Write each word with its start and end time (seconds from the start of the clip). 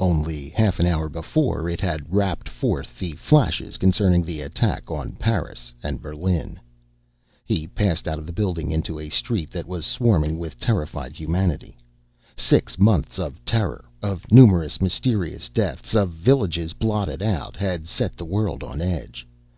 Only 0.00 0.48
half 0.48 0.80
an 0.80 0.86
hour 0.86 1.10
before 1.10 1.68
it 1.68 1.78
had 1.78 2.10
rapped 2.14 2.48
forth 2.48 2.98
the 2.98 3.12
flashes 3.16 3.76
concerning 3.76 4.22
the 4.24 4.40
attack 4.40 4.90
on 4.90 5.12
Paris 5.12 5.74
and 5.82 6.00
Berlin. 6.00 6.58
He 7.44 7.66
passed 7.66 8.08
out 8.08 8.18
of 8.18 8.24
the 8.24 8.32
building 8.32 8.70
into 8.70 8.98
a 8.98 9.10
street 9.10 9.50
that 9.50 9.68
was 9.68 9.84
swarming 9.84 10.38
with 10.38 10.58
terrified 10.58 11.12
humanity. 11.16 11.76
Six 12.34 12.78
months 12.78 13.18
of 13.18 13.44
terror, 13.44 13.84
of 14.00 14.24
numerous 14.32 14.80
mysterious 14.80 15.50
deaths, 15.50 15.94
of 15.94 16.12
villages 16.12 16.72
blotted 16.72 17.22
out, 17.22 17.54
had 17.54 17.86
set 17.86 18.16
the 18.16 18.24
world 18.24 18.64
on 18.64 18.80
edge. 18.80 19.28